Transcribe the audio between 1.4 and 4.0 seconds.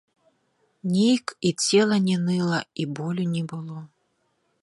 і цела не ныла, і болю не было.